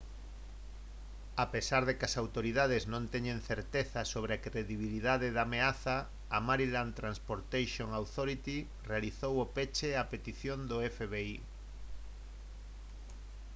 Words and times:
a 1.35 1.45
pesar 1.53 1.81
de 1.87 1.93
que 1.97 2.05
as 2.09 2.15
autoridades 2.23 2.83
non 2.93 3.03
teñen 3.13 3.39
certeza 3.51 4.01
sobre 4.13 4.31
a 4.33 4.41
credibilidade 4.47 5.27
da 5.35 5.41
ameaza 5.47 5.95
a 6.35 6.37
maryland 6.49 6.91
transportation 7.01 7.87
authority 8.01 8.57
realizou 8.91 9.33
o 9.43 9.49
peche 9.55 9.89
a 10.01 10.03
petición 10.13 10.59
do 10.69 10.77
fbi 10.95 11.31